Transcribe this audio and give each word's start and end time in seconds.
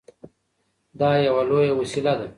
دا 0.99 1.09
يوه 1.25 1.41
لويه 1.49 1.71
وسيله 1.79 2.13
ده. 2.19 2.27